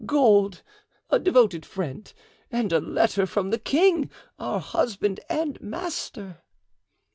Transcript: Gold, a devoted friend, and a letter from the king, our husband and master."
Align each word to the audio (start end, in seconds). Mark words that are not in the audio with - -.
Gold, 0.03 0.63
a 1.11 1.19
devoted 1.19 1.63
friend, 1.63 2.11
and 2.49 2.73
a 2.73 2.79
letter 2.79 3.27
from 3.27 3.51
the 3.51 3.59
king, 3.59 4.09
our 4.39 4.59
husband 4.59 5.19
and 5.29 5.61
master." 5.61 6.41